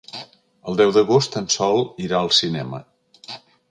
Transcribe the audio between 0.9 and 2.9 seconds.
d'agost en Sol irà al cinema.